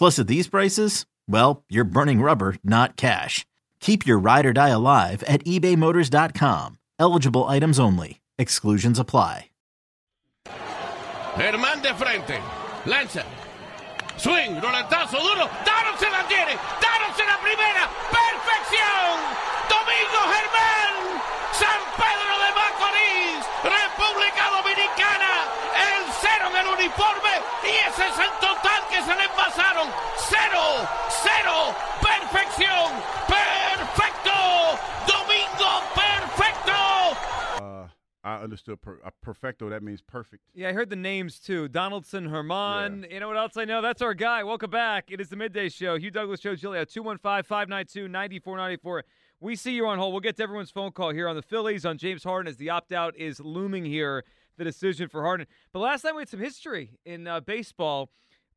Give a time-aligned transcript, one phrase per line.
[0.00, 3.44] Plus, at these prices, well, you're burning rubber, not cash.
[3.80, 6.78] Keep your ride or die alive at ebaymotors.com.
[6.98, 8.22] Eligible items only.
[8.38, 9.50] Exclusions apply.
[11.36, 12.40] Germán de frente.
[12.86, 13.26] Lanza.
[14.16, 14.56] Swing.
[14.56, 15.44] Roletazo duro.
[15.68, 16.56] Daron se la tiene.
[16.80, 17.84] Daron se la primera.
[18.08, 19.12] Perfección.
[19.68, 20.94] Domingo Germán.
[21.60, 23.42] San Pedro de Macorís.
[23.68, 25.32] República Dominicana.
[25.76, 27.34] El cero en el uniforme.
[27.68, 29.92] Y ese es el total que se le pasaron.
[30.16, 30.88] Cero.
[31.10, 31.74] Cero.
[32.00, 32.90] Perfección.
[33.26, 34.78] Perfecto.
[35.06, 37.62] Domingo perfecto.
[37.62, 37.88] Uh,
[38.22, 39.68] I understood per- uh, perfecto.
[39.68, 40.42] That means perfect.
[40.54, 41.68] Yeah, I heard the names too.
[41.68, 43.06] Donaldson, Herman.
[43.10, 43.82] You know what else I know?
[43.82, 44.42] That's our guy.
[44.44, 45.10] Welcome back.
[45.10, 45.98] It is the midday show.
[45.98, 49.04] Hugh Douglas Show, Giglio, 215 592 9494.
[49.42, 50.12] We see you on hold.
[50.12, 52.70] We'll get to everyone's phone call here on the Phillies, on James Harden as the
[52.70, 54.22] opt out is looming here,
[54.58, 55.46] the decision for Harden.
[55.72, 58.10] But last night we had some history in uh, baseball.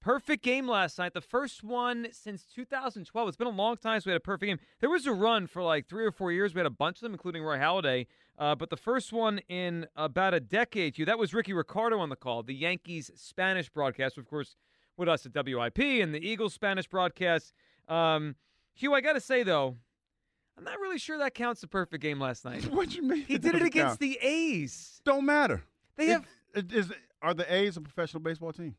[0.03, 1.13] Perfect game last night.
[1.13, 3.27] The first one since 2012.
[3.29, 4.59] It's been a long time since we had a perfect game.
[4.81, 6.53] There was a run for like three or four years.
[6.53, 8.07] We had a bunch of them, including Roy Halladay.
[8.37, 12.09] Uh, but the first one in about a decade, Hugh, that was Ricky Ricardo on
[12.09, 14.55] the call, the Yankees Spanish broadcast, of course,
[14.97, 17.53] with us at WIP and the Eagles Spanish broadcast.
[17.87, 18.35] Um,
[18.73, 19.77] Hugh, I got to say, though,
[20.57, 22.69] I'm not really sure that counts the perfect game last night.
[22.69, 23.23] What you mean?
[23.25, 23.99] He did it against count?
[24.01, 24.99] the A's.
[25.05, 25.63] Don't matter.
[25.95, 26.25] They It- have
[26.55, 26.91] it is.
[27.21, 28.75] Are the A's a professional baseball team?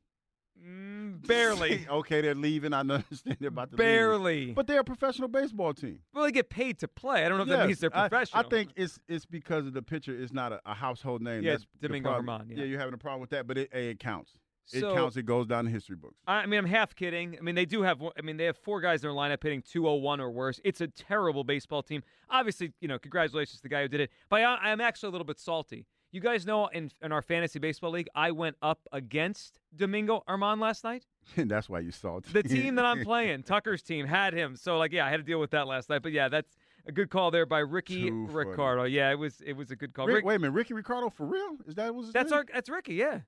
[0.62, 2.72] Mm, barely, okay, they're leaving.
[2.72, 3.78] I understand they're about to leave.
[3.78, 4.52] barely.
[4.52, 6.00] But they're a professional baseball team.
[6.12, 7.24] well, they get paid to play.
[7.24, 8.44] I don't know if that means they're professional.
[8.44, 11.42] I, think it's it's because of the pitcher is not a, a household name.
[11.42, 12.48] Yeah, That's Domingo problem.
[12.48, 12.64] Germán, yeah.
[12.64, 14.32] you're having a problem with that, but it, it counts.
[14.72, 15.16] It So- counts.
[15.16, 16.16] It goes down in history books.
[16.26, 17.36] I mean, I'm half kidding.
[17.38, 18.00] I mean, they do have.
[18.02, 20.60] I mean, they have four guys in their lineup hitting 201 or worse.
[20.64, 22.02] It's a terrible baseball team.
[22.30, 24.10] Obviously, you know, congratulations to the guy who did it.
[24.30, 25.86] But I, I'm actually a little bit salty.
[26.14, 30.60] You guys know in in our fantasy baseball league, I went up against Domingo Germán
[30.60, 31.04] last night.
[31.36, 32.32] And that's why you saw it.
[32.32, 34.54] The team that I'm playing, Tucker's team, had him.
[34.54, 36.04] So like, yeah, I had to deal with that last night.
[36.04, 38.50] But yeah, that's a good call there by Ricky Too funny.
[38.50, 38.84] Ricardo.
[38.84, 40.06] Yeah, it was it was a good call.
[40.06, 41.56] Rick, Rick- wait a minute, Ricky Ricardo for real?
[41.66, 42.38] Is that was that's name?
[42.38, 42.94] our that's Ricky.
[42.94, 43.22] Yeah,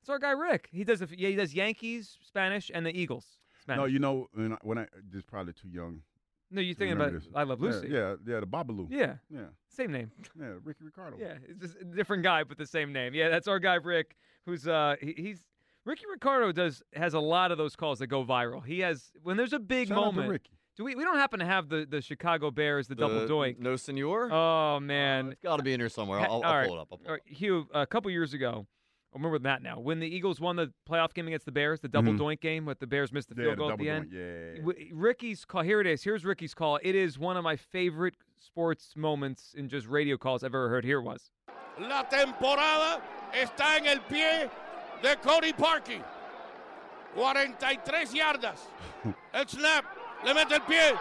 [0.00, 0.68] that's our guy Rick.
[0.72, 3.38] He does a, yeah he does Yankees Spanish and the Eagles.
[3.62, 3.82] Spanish.
[3.82, 6.02] No, you know when I, when I this is probably too young.
[6.50, 7.12] No, you're thinking about.
[7.34, 7.88] I Love Lucy.
[7.90, 8.86] Yeah, yeah, the Babalu.
[8.90, 10.10] Yeah, yeah, same name.
[10.38, 11.16] yeah, Ricky Ricardo.
[11.18, 13.14] Yeah, it's just a different guy, but the same name.
[13.14, 15.40] Yeah, that's our guy Rick, who's uh he, he's
[15.84, 18.64] Ricky Ricardo does has a lot of those calls that go viral.
[18.64, 20.28] He has when there's a big Shout out to moment.
[20.30, 20.50] Ricky.
[20.76, 23.58] Do we we don't happen to have the the Chicago Bears the, double The doink?
[23.58, 24.30] No, senor.
[24.32, 25.32] Oh man.
[25.32, 26.18] it's got to be in here somewhere.
[26.20, 26.68] Ha- I'll, I'll all right.
[26.68, 26.88] pull it up.
[26.92, 28.85] I'll pull All it right, Hugh, a couple years ago, I
[29.16, 29.78] remember that now.
[29.80, 32.18] When the Eagles won the playoff game against the Bears, the double Mhm.
[32.18, 34.10] doink game, but the Bears missed the Yeah, field the goal at the end.
[34.10, 34.60] doink, Yeah.
[34.60, 35.62] W- Ricky's call.
[35.62, 36.02] Here it is.
[36.04, 36.78] Here's Ricky's call.
[36.82, 40.84] It is one of my favorite sports moments in just radio calls I've ever heard.
[40.84, 41.30] Here it was.
[41.78, 43.02] La temporada
[43.32, 44.48] está en el pie
[45.02, 46.02] de Cody Parkey.
[47.14, 48.60] 43 yardas.
[49.32, 49.84] El snap.
[50.24, 50.92] Le mete el pie.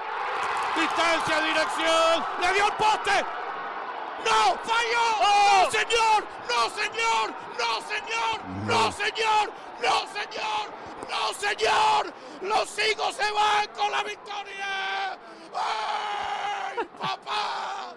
[0.75, 2.23] Distancia, dirección.
[2.41, 3.25] Le dio el poste.
[4.25, 4.57] ¡No!
[4.63, 5.05] ¡Falló!
[5.21, 6.23] ¡No, señor!
[6.49, 7.33] ¡No, señor!
[7.59, 8.41] ¡No, señor!
[8.65, 9.53] ¡No, señor!
[9.81, 10.65] ¡No, señor!
[11.09, 12.13] ¡No, señor!
[12.41, 15.17] ¡Los Eagles se van con la victoria!
[15.53, 17.93] ¡Ay, papá!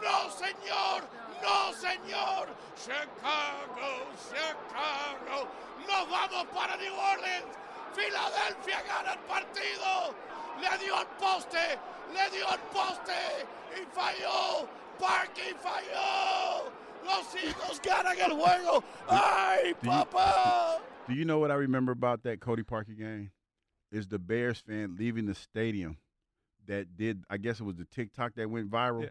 [0.00, 1.02] ¡No, señor!
[1.42, 2.48] ¡No, señor!
[2.76, 3.90] ¡Chicago!
[4.30, 5.48] ¡Chicago!
[5.86, 7.46] ¡Nos vamos para New Orleans!
[7.94, 10.14] ¡Filadelfia gana el partido!
[10.60, 11.78] ¡Le dio al poste!
[12.12, 13.46] ¡Le dio al poste!
[13.76, 14.68] ¡Y falló!
[14.98, 16.70] ¡Parky falló!
[17.04, 18.84] Los Eagles ganan el juego.
[19.08, 20.80] ¡Ay, papá!
[21.08, 23.32] Do you know what I remember about that Cody Parkey game?
[23.90, 25.98] Is the Bears fan leaving the stadium
[26.66, 29.02] that did I guess it was the TikTok that went viral.
[29.02, 29.08] Yeah.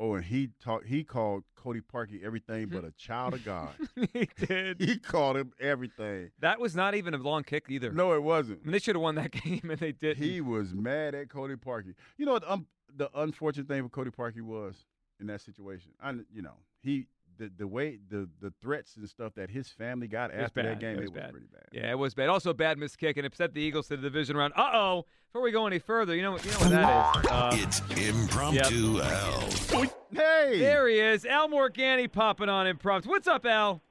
[0.00, 0.86] Oh, and he talked.
[0.86, 3.70] He called Cody Parkey everything but a child of God.
[4.12, 4.80] he did.
[4.80, 6.30] he called him everything.
[6.38, 7.90] That was not even a long kick either.
[7.90, 8.60] No, it wasn't.
[8.62, 10.22] I mean, they should have won that game, and they didn't.
[10.22, 11.94] He was mad at Cody Parkey.
[12.16, 12.48] You know what?
[12.48, 12.66] Um,
[12.96, 14.86] the unfortunate thing for Cody Parkey was
[15.20, 15.90] in that situation.
[16.02, 17.06] I, you know, he
[17.38, 20.66] the the way the the threats and stuff that his family got after bad.
[20.66, 21.30] that game, It it was was, bad.
[21.30, 21.66] pretty bad.
[21.72, 22.28] Yeah, it was bad.
[22.28, 24.52] Also, bad missed kick and upset the Eagles to the division round.
[24.56, 25.06] Uh oh!
[25.26, 27.30] Before we go any further, you know, you know what that is.
[27.30, 29.86] Uh, It's impromptu Al.
[30.10, 33.10] Hey, there he is, Al Morganti popping on impromptu.
[33.10, 33.82] What's up, Al?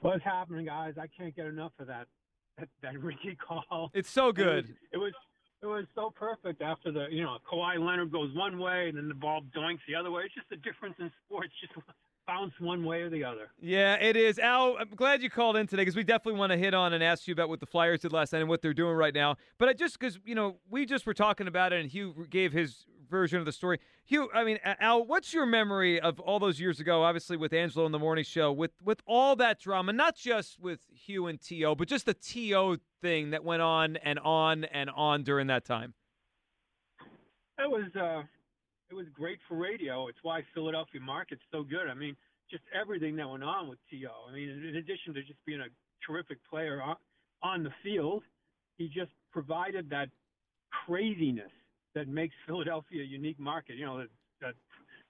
[0.00, 0.94] What's happening, guys?
[1.00, 2.06] I can't get enough of that
[2.58, 3.90] that, that Ricky call.
[3.94, 4.68] It's so good.
[4.68, 5.12] It was, it was
[5.62, 9.08] it was so perfect after the you know Kawhi Leonard goes one way and then
[9.08, 10.22] the ball doinks the other way.
[10.26, 11.72] It's just the difference in sports, just
[12.26, 13.50] bounce one way or the other.
[13.60, 14.38] Yeah, it is.
[14.38, 17.02] Al, I'm glad you called in today because we definitely want to hit on and
[17.02, 19.36] ask you about what the Flyers did last night and what they're doing right now.
[19.58, 22.52] But I just because you know we just were talking about it and Hugh gave
[22.52, 23.78] his version of the story.
[24.04, 27.04] Hugh, I mean, Al, what's your memory of all those years ago?
[27.04, 30.80] Obviously, with Angelo in the morning show, with with all that drama, not just with
[30.92, 32.76] Hugh and T.O., but just the T.O.
[33.00, 35.94] thing that went on and on and on during that time.
[37.58, 38.22] It was uh,
[38.92, 40.06] it was great for radio.
[40.08, 41.88] It's why Philadelphia market's so good.
[41.90, 42.14] I mean,
[42.50, 43.96] just everything that went on with To.
[44.28, 45.72] I mean, in addition to just being a
[46.06, 46.82] terrific player
[47.42, 48.22] on, the field,
[48.76, 50.08] he just provided that
[50.86, 51.50] craziness
[51.94, 53.76] that makes Philadelphia a unique market.
[53.76, 54.08] You know, the,
[54.42, 54.52] the,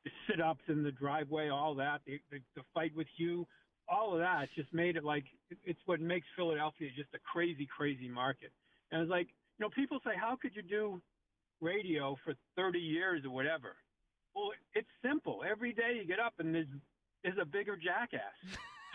[0.04, 3.46] the sit-ups in the driveway, all that, the, the, the fight with Hugh,
[3.88, 5.24] all of that just made it like
[5.64, 8.52] it's what makes Philadelphia just a crazy, crazy market.
[8.92, 9.26] And it's like,
[9.58, 11.02] you know, people say, how could you do
[11.62, 13.76] radio for 30 years or whatever?
[14.34, 15.42] Well, it's simple.
[15.48, 16.66] Every day you get up and there's
[17.22, 18.20] there's a bigger jackass.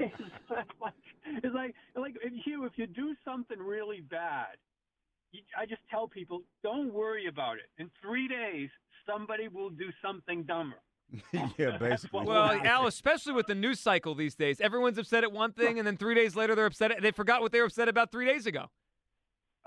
[0.00, 0.20] it's
[0.50, 0.94] like,
[1.26, 4.56] it's like, like if you if you do something really bad,
[5.32, 7.70] you, I just tell people don't worry about it.
[7.78, 8.70] In three days,
[9.06, 10.76] somebody will do something dumber.
[11.58, 12.24] yeah, basically.
[12.24, 15.86] Well, Al, especially with the news cycle these days, everyone's upset at one thing, and
[15.86, 16.92] then three days later they're upset.
[17.02, 18.66] They forgot what they were upset about three days ago.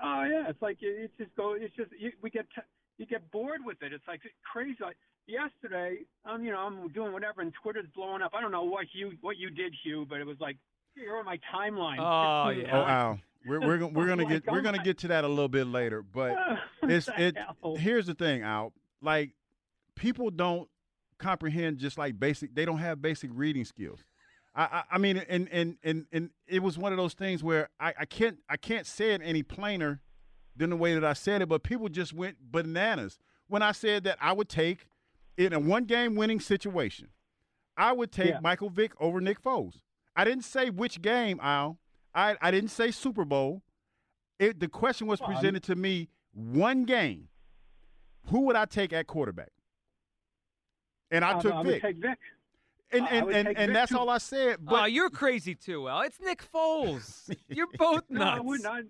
[0.02, 1.54] Oh yeah, it's like it- it's just go.
[1.54, 2.62] It's just you, we get t-
[2.98, 3.94] you get bored with it.
[3.94, 4.22] It's like
[4.52, 4.78] crazy.
[4.82, 4.98] Like
[5.28, 8.32] yesterday, I'm you know, I'm doing whatever, and Twitter's blowing up.
[8.36, 10.58] I don't know what you what you did, Hugh, but it was like
[10.96, 11.98] you're on my timeline.
[12.00, 12.70] Oh, yeah.
[12.74, 15.24] Oh, Al, we're we're gonna, we're oh, gonna get we're oh gonna get to that
[15.24, 16.36] a little bit later, but
[16.84, 17.38] it's it.
[17.78, 18.74] Here's the thing, Al.
[19.02, 19.32] Like
[19.96, 20.68] people don't
[21.18, 22.54] comprehend just like basic.
[22.56, 24.04] They don't have basic reading skills.
[24.56, 27.94] I, I, mean, and, and and and it was one of those things where I,
[28.00, 30.02] I can't I can't say it any plainer
[30.56, 34.06] than the way that I said it, but people just went bananas when I said
[34.06, 34.88] that I would take
[35.38, 37.10] in a one game winning situation.
[37.78, 38.40] I would take Yeah.
[38.42, 39.82] Michael Vick over Nick Foles.
[40.16, 41.78] I didn't say which game, Al.
[42.14, 43.62] I, I didn't say Super Bowl.
[44.40, 47.28] It, the question was presented to me one game.
[48.28, 49.52] Who would I take at quarterback?
[51.12, 52.18] And I oh, took I would Vick.
[52.92, 53.12] Take Vick.
[53.12, 53.98] and and, and, and that's too.
[53.98, 54.58] all I said.
[54.62, 56.02] Oh, But you're crazy too, Al.
[56.02, 57.36] It's Nick Foles.
[57.50, 58.10] You're both nuts.
[58.10, 58.26] No.
[58.26, 58.84] I would not.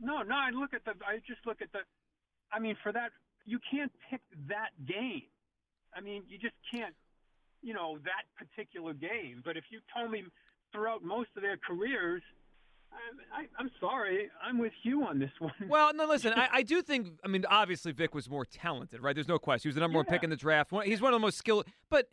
[0.00, 0.34] No, no.
[0.34, 0.92] I look at the.
[1.06, 1.80] I just look at the.
[2.52, 3.10] I mean, for that,
[3.44, 5.22] you can't pick that game.
[5.94, 6.94] I mean, you just can't.
[7.62, 9.42] You know that particular game.
[9.44, 10.24] But if you told me
[10.72, 12.22] throughout most of their careers,
[12.92, 15.52] I, I, I'm sorry, I'm with you on this one.
[15.68, 19.14] Well, no, listen, I, I do think, I mean, obviously Vick was more talented, right?
[19.14, 19.68] There's no question.
[19.68, 20.72] He was the number one pick in the draft.
[20.84, 21.66] He's one of the most skilled.
[21.88, 22.08] But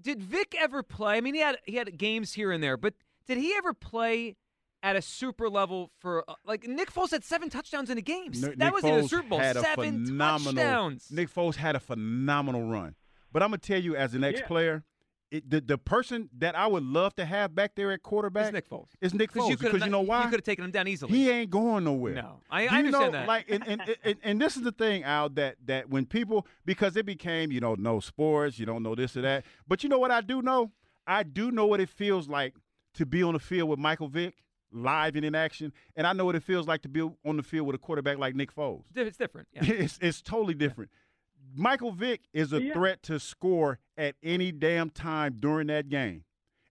[0.00, 1.16] did Vick ever play?
[1.16, 2.94] I mean, he had he had games here and there, but
[3.26, 4.36] did he ever play
[4.82, 8.30] at a super level for, uh, like, Nick Foles had seven touchdowns in a game.
[8.34, 9.38] N- that Nick was in the Super Bowl.
[9.40, 11.08] had a Seven phenomenal, touchdowns.
[11.10, 12.94] Nick Foles had a phenomenal run.
[13.32, 14.84] But I'm gonna tell you, as an ex-player,
[15.30, 18.52] it, the the person that I would love to have back there at quarterback It's
[18.54, 18.88] Nick Foles.
[19.00, 20.22] is Nick Foles you because you know why?
[20.22, 21.12] You could have taken him down easily.
[21.12, 22.14] He ain't going nowhere.
[22.14, 22.40] No.
[22.50, 23.28] I- I you know, understand that.
[23.28, 26.96] Like, and, and, and, and this is the thing, Al, that that when people because
[26.96, 29.98] it became you don't know sports, you don't know this or that, but you know
[29.98, 30.70] what I do know?
[31.06, 32.54] I do know what it feels like
[32.94, 34.34] to be on the field with Michael Vick
[34.72, 37.42] live and in action, and I know what it feels like to be on the
[37.42, 38.84] field with a quarterback like Nick Foles.
[38.94, 39.48] It's different.
[39.52, 39.64] Yeah.
[39.66, 40.90] It's it's totally different.
[41.56, 42.72] Michael Vick is a Yeah.
[42.74, 46.24] threat to score at any damn time during that game.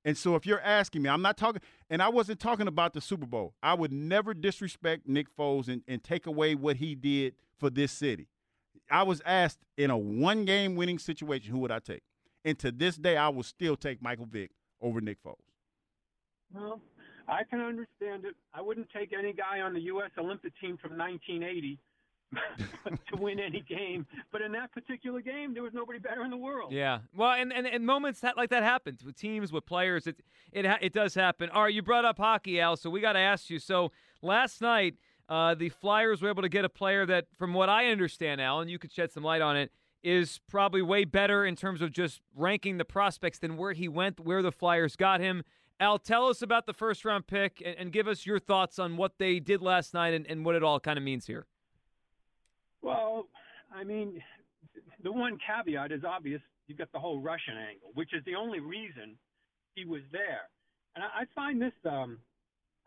[0.04, 3.02] And so if you're asking me, I'm not talking and I wasn't talking about the
[3.02, 3.56] Super Bowl.
[3.64, 7.92] I would never disrespect Nick Foles and, and take away what he did for this
[7.92, 8.28] city.
[8.92, 12.04] I was asked in a one game winning situation, who would I take?
[12.44, 15.40] And to this day, I will still take Michael Vick over Nick Foles.
[16.54, 16.80] Well,
[17.28, 18.36] I can understand it.
[18.54, 20.12] I wouldn't take any guy on the U.S.
[20.20, 21.80] Olympic team from 1980
[22.88, 24.06] to win any game.
[24.32, 26.72] But in that particular game, there was nobody better in the world.
[26.72, 27.00] Yeah.
[27.16, 30.08] Well, and, and, and moments that, like that happens with teams, with players.
[30.08, 31.50] It it it does happen.
[31.50, 32.78] All right, you brought up hockey, Al.
[32.78, 33.60] So we got to ask you.
[33.60, 33.92] So
[34.22, 34.96] last night,
[35.30, 38.60] uh, the Flyers were able to get a player that, from what I understand, Al,
[38.60, 39.72] and you could shed some light on it,
[40.04, 44.20] is probably way better in terms of just ranking the prospects than where he went,
[44.20, 45.44] where the Flyers got him.
[45.80, 48.98] Al, tell us about the first round pick and, and give us your thoughts on
[48.98, 51.48] what they did last night and, and what it all kind of means here.
[53.76, 54.22] I mean,
[55.04, 56.42] the one caveat is obvious.
[56.68, 59.18] You've got the whole Russian angle, which is the only reason
[59.76, 60.50] he was there.
[60.96, 62.18] And I, I find this, um,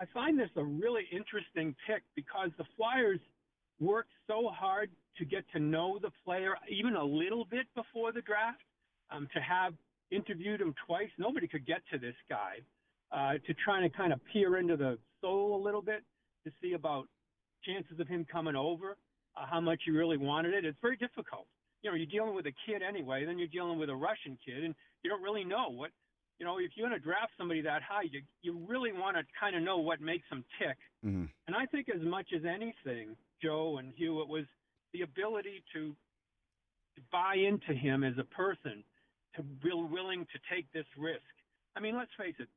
[0.01, 3.21] I find this a really interesting pick because the Flyers
[3.81, 8.23] worked so hard to get to know the player even a little bit before the
[8.23, 8.63] draft.
[9.11, 9.73] Um, to have
[10.11, 12.61] interviewed him twice, nobody could get to this guy.
[13.11, 16.03] Uh, to try to kind of peer into the soul a little bit
[16.45, 17.07] to see about
[17.65, 18.99] chances of him coming over
[19.39, 20.65] uh, how much you really wanted it.
[20.65, 21.47] It's very difficult.
[21.83, 24.65] You know, you're dealing with a kid anyway, then you're dealing with a Russian kid,
[24.65, 25.91] and you don't really know what.
[26.39, 29.25] You know, if you're going to draft somebody that high, you you really want to
[29.39, 30.77] kind of know what makes them tick.
[31.05, 31.25] Mm-hmm.
[31.47, 34.45] And I think as much as anything, Joe and Hugh, it was
[34.93, 35.91] the ability to,
[36.97, 38.85] to buy into him as a person,
[39.37, 41.23] to be willing to take this risk.
[41.77, 42.49] I mean, let's face it,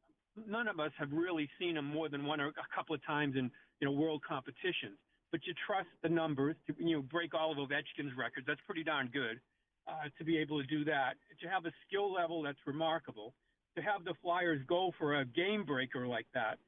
[0.47, 3.35] none of us have really seen him more than one or a couple of times
[3.35, 4.97] in you know world competitions
[5.31, 8.45] but you trust the numbers to you know break all of Ovechkin's records.
[8.47, 9.39] That's pretty darn good
[9.87, 11.13] uh, to be able to do that.
[11.41, 13.33] To have a skill level that's remarkable.
[13.75, 16.59] To have the Flyers go for a game breaker like that,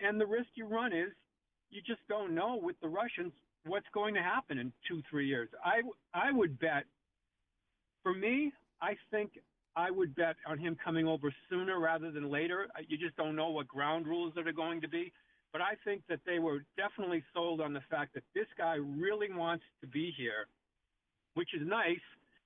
[0.00, 1.10] and the risk you run is
[1.70, 3.32] you just don't know with the Russians
[3.66, 5.48] what's going to happen in two three years.
[5.64, 5.82] I
[6.14, 6.84] I would bet.
[8.02, 9.32] For me, I think
[9.76, 12.66] I would bet on him coming over sooner rather than later.
[12.88, 15.12] You just don't know what ground rules that are going to be.
[15.52, 19.32] But I think that they were definitely sold on the fact that this guy really
[19.32, 20.46] wants to be here,
[21.34, 22.04] which is nice,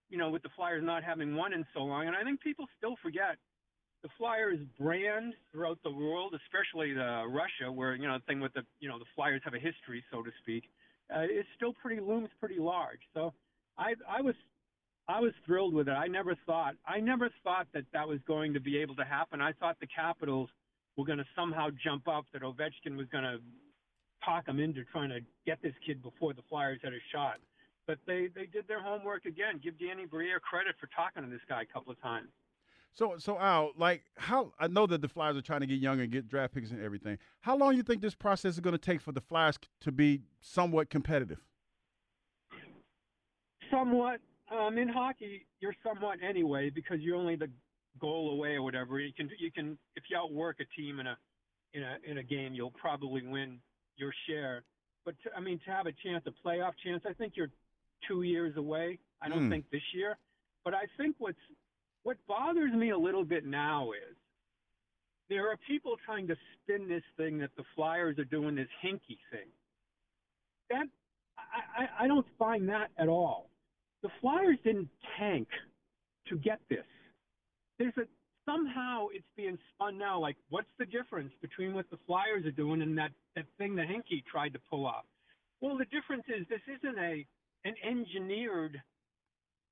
[0.09, 2.07] you know, with the Flyers not having won in so long.
[2.07, 3.37] And I think people still forget
[4.03, 8.53] the Flyers brand throughout the world, especially the Russia, where you know the thing with
[8.53, 10.65] the you know the Flyers have a history, so to speak,
[11.15, 13.01] uh, is still pretty looms pretty large.
[13.15, 13.33] So
[13.79, 14.35] I I was
[15.09, 15.93] I was thrilled with it.
[15.93, 19.41] I never thought I never thought that that was going to be able to happen.
[19.41, 20.51] I thought the Capitals
[20.97, 23.39] were going to somehow jump up, that Ovechkin was going to
[24.25, 27.37] talk him into trying to get this kid before the Flyers had a shot.
[27.87, 29.61] But they, they did their homework again.
[29.63, 32.29] Give Danny Briere credit for talking to this guy a couple of times.
[32.95, 36.03] So, so Al, like, how I know that the Flyers are trying to get younger
[36.03, 37.19] and get draft picks and everything.
[37.41, 39.91] How long do you think this process is going to take for the Flyers to
[39.91, 41.39] be somewhat competitive?
[43.71, 44.21] Somewhat.
[44.51, 47.49] Um, in hockey, you're somewhat anyway because you're only the
[48.01, 48.99] goal away or whatever.
[49.01, 51.17] You can you can if you outwork a team in a
[51.75, 53.59] in a in a game, you'll probably win
[53.97, 54.65] your share.
[55.05, 57.51] But to, I mean, to have a chance, a playoff chance, I think you're
[58.07, 58.99] two years away.
[59.21, 59.51] I don't Mm.
[59.51, 60.17] think this year,
[60.65, 61.39] but I think what's
[62.03, 64.17] what bothers me a little bit now is
[65.29, 69.19] there are people trying to spin this thing that the Flyers are doing this Hinkie
[69.31, 69.49] thing.
[70.71, 70.87] That
[71.39, 73.51] I, I, I don't find that at all.
[74.03, 75.49] The Flyers didn't tank
[76.29, 76.85] to get this
[77.79, 78.07] there's a
[78.45, 82.83] somehow it's being spun now like what's the difference between what the Flyers are doing
[82.83, 85.05] and that that thing that Hinkie tried to pull off?
[85.61, 87.27] Well, the difference is this isn't a
[87.65, 88.81] an engineered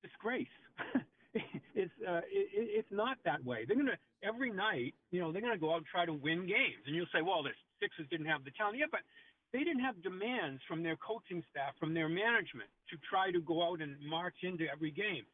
[0.02, 0.46] disgrace.
[1.74, 3.64] it's uh, it, it's not that way.
[3.66, 6.84] They're gonna every night, you know, they're gonna go out and try to win games,
[6.86, 9.00] and you'll say, well, the Sixers didn't have the talent, yeah, but
[9.52, 13.66] they didn't have demands from their coaching staff, from their management, to try to go
[13.66, 15.24] out and march into every game.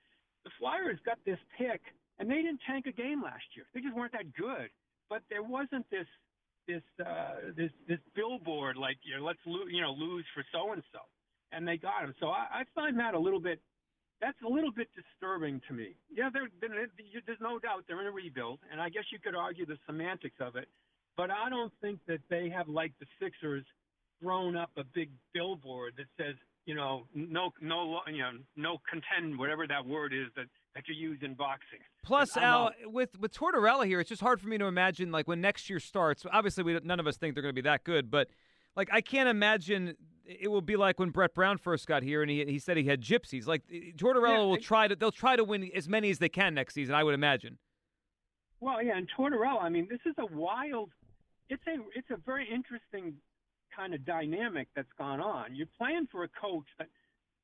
[0.45, 1.83] The Flyers got this pick
[2.19, 3.67] and they didn't tank a game last year.
[3.75, 4.71] They just weren't that good.
[5.09, 6.07] But there wasn't this
[6.67, 10.73] this uh, this this billboard like you know, let's lose you know lose for so
[10.73, 11.01] and so,
[11.53, 12.15] and they got him.
[12.19, 13.61] So I, I find that a little bit
[14.21, 15.95] that's a little bit disturbing to me.
[16.11, 16.89] Yeah, they're, they're,
[17.27, 20.37] there's no doubt they're in a rebuild, and I guess you could argue the semantics
[20.41, 20.69] of it,
[21.17, 23.65] but I don't think that they have like the Sixers
[24.21, 29.39] thrown up a big billboard that says you know no no you know no contend
[29.39, 31.79] whatever that word is that that you use in boxing.
[32.05, 32.75] Plus, Al, out.
[32.85, 35.81] with with Tortorella here, it's just hard for me to imagine like when next year
[35.81, 36.25] starts.
[36.31, 38.29] Obviously, we none of us think they're going to be that good, but
[38.77, 39.97] like I can't imagine
[40.27, 42.85] it will be like when Brett Brown first got here and he he said he
[42.85, 43.47] had gypsies.
[43.47, 46.11] Like eh, eh, Tortorella Yeah, will it- try to they'll try to win as many
[46.11, 46.95] as they can next season.
[46.95, 47.59] I would imagine.
[48.61, 49.63] Well, yeah, and Tortorella.
[49.63, 50.91] I mean, this is a wild.
[51.49, 53.15] It's a it's a very interesting
[53.77, 55.55] kind of dynamic that's gone on.
[55.55, 56.89] You're playing for a coach that,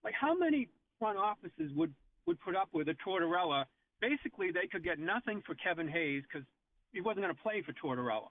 [0.03, 1.93] like, how many front offices would
[2.27, 3.65] would put up with a Tortorella?
[4.01, 6.47] Basically, they could get nothing for Kevin Hayes because
[6.93, 8.29] he wasn't going to play for Tortorella.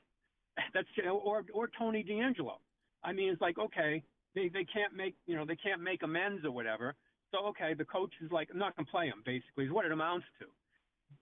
[0.73, 2.57] That's or or Tony DeAngelo.
[3.03, 4.03] I mean, it's like okay,
[4.35, 6.95] they they can't make you know they can't make amends or whatever.
[7.31, 9.23] So okay, the coach is like, I'm not going to play him.
[9.25, 10.45] Basically, is what it amounts to.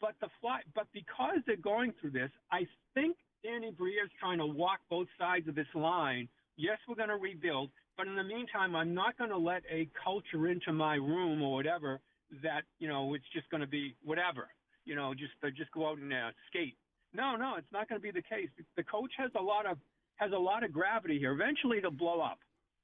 [0.01, 4.39] But the fly, but because they're going through this, I think Danny Briere is trying
[4.39, 6.27] to walk both sides of this line.
[6.59, 9.87] Yes, we're going to rebuild, but in the meantime, I'm not going to let a
[10.03, 12.01] culture into my room or whatever
[12.43, 14.49] that you know it's just going to be whatever.
[14.83, 16.75] You know, just uh, just go out and uh, skate.
[17.13, 18.49] No, no, it's not going to be the case.
[18.75, 19.77] The coach has a lot of
[20.17, 21.31] has a lot of gravity here.
[21.31, 22.39] Eventually, it'll blow up.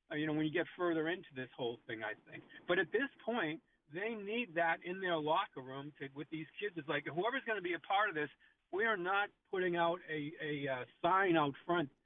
[0.10, 2.44] Uh, you know, when you get further into this whole thing, I think.
[2.70, 3.60] But at this point,
[3.94, 6.76] they need that in their locker room to, with these kids.
[6.78, 8.30] It's like whoever's going to be a part of this,
[8.72, 11.90] we are not putting out a, a uh, sign out front.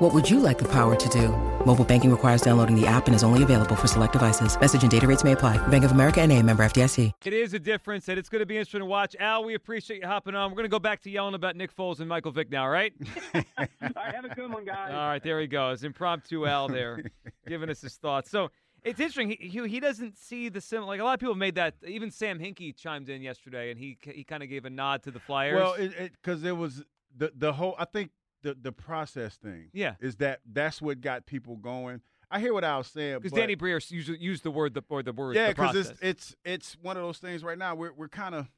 [0.00, 1.28] What would you like the power to do?
[1.64, 4.58] Mobile banking requires downloading the app and is only available for select devices.
[4.60, 5.56] Message and data rates may apply.
[5.68, 7.12] Bank of America and a member FDIC.
[7.24, 9.14] It is a difference, and it's going to be interesting to watch.
[9.20, 10.50] Al, we appreciate you hopping on.
[10.50, 12.92] We're going to go back to yelling about Nick Foles and Michael Vick now, right?
[13.36, 13.68] all right,
[14.16, 14.90] have a good one, guys.
[14.90, 15.84] All right, there he goes.
[15.84, 17.04] Impromptu Al there,
[17.46, 18.32] giving us his thoughts.
[18.32, 18.50] So
[18.82, 19.28] it's interesting.
[19.30, 20.82] He, he, he doesn't see the sim.
[20.82, 21.74] Like a lot of people made that.
[21.86, 25.12] Even Sam Hinkie chimed in yesterday, and he he kind of gave a nod to
[25.12, 25.54] the Flyers.
[25.54, 26.82] Well, because it, it, it was
[27.16, 27.76] the the whole.
[27.78, 28.10] I think
[28.44, 29.70] the the process thing.
[29.72, 32.00] Yeah, is that that's what got people going.
[32.30, 35.02] I hear what I was saying because Danny Briere used, used the word the or
[35.02, 38.08] the word yeah because it's it's it's one of those things right now we're we're
[38.08, 38.50] kind of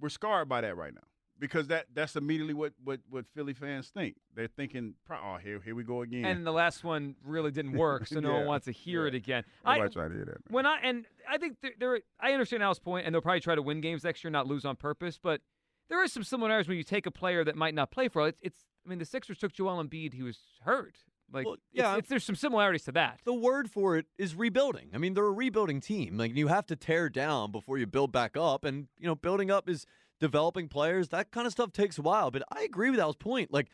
[0.00, 1.00] we're scarred by that right now
[1.38, 5.74] because that that's immediately what what what Philly fans think they're thinking oh here here
[5.74, 8.38] we go again and the last one really didn't work so no yeah.
[8.38, 9.08] one wants to hear yeah.
[9.08, 10.50] it again I try to hear that man.
[10.50, 13.54] when I and I think there, there I understand Al's point and they'll probably try
[13.54, 15.40] to win games next year not lose on purpose but
[15.88, 18.40] there are some similarities when you take a player that might not play for it's,
[18.42, 20.96] it's I mean the Sixers took Joel Embiid he was hurt
[21.32, 23.20] like, well, yeah, it's, it's, there's some similarities to that.
[23.24, 24.90] The word for it is rebuilding.
[24.94, 26.16] I mean, they're a rebuilding team.
[26.16, 29.50] Like, you have to tear down before you build back up, and you know, building
[29.50, 29.86] up is
[30.20, 31.08] developing players.
[31.08, 32.30] That kind of stuff takes a while.
[32.30, 33.52] But I agree with Al's point.
[33.52, 33.68] Like,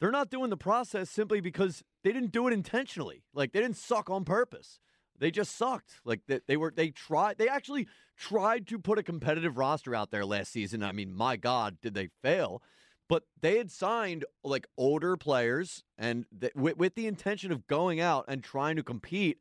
[0.00, 3.24] they're not doing the process simply because they didn't do it intentionally.
[3.32, 4.78] Like, they didn't suck on purpose.
[5.18, 5.94] They just sucked.
[6.04, 7.38] Like they, they were, they tried.
[7.38, 10.84] They actually tried to put a competitive roster out there last season.
[10.84, 12.62] I mean, my God, did they fail?
[13.08, 18.00] But they had signed like older players and th- with, with, the intention of going
[18.00, 19.38] out and trying to compete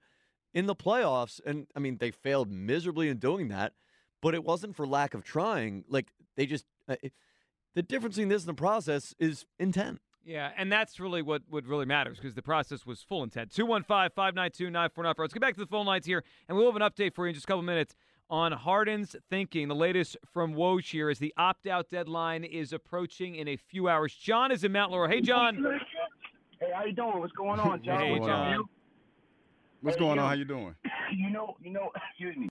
[0.54, 3.74] in the playoffs and i mean they failed miserably in doing that
[4.22, 7.14] but it wasn't for lack of trying like they just uh, it,
[7.76, 11.66] the difference in this and the process is intent yeah, and that's really what, what
[11.66, 13.50] really matters because the process was full intent.
[13.50, 15.24] 215 592 9494.
[15.24, 17.30] Let's get back to the phone lines here, and we'll have an update for you
[17.30, 17.96] in just a couple minutes
[18.30, 19.68] on Harden's thinking.
[19.68, 23.88] The latest from Woj here as the opt out deadline is approaching in a few
[23.90, 24.14] hours.
[24.14, 25.10] John is in Mount Laurel.
[25.10, 25.64] Hey, John.
[26.60, 27.20] Hey, how you doing?
[27.20, 28.00] What's going on, John?
[28.02, 28.64] Hey, What's John.
[29.82, 30.28] What's going on?
[30.28, 30.76] How you doing?
[31.10, 32.46] You know, you know, excuse me.